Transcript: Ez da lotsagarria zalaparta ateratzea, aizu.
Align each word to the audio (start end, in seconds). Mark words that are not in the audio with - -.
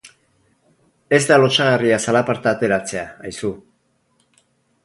Ez 1.17 1.19
da 1.31 1.37
lotsagarria 1.43 2.01
zalaparta 2.07 2.53
ateratzea, 2.57 3.07
aizu. 3.29 3.53